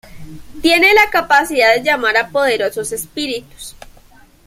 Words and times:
Tiene 0.63 0.95
la 0.95 1.11
capacidad 1.11 1.75
de 1.75 1.83
llamar 1.83 2.17
a 2.17 2.29
poderosos 2.29 2.91
Espíritus. 2.91 3.75